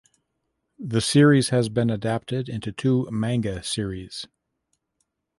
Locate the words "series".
0.99-1.49, 3.61-4.25